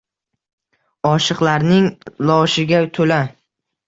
[1.09, 1.85] oshiqlarning
[2.31, 3.21] loshiga toʼla